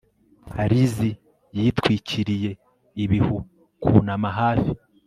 [0.69, 1.13] Lizzie
[1.57, 2.51] yitwikiriye
[3.03, 4.71] ibihuKwunama hafi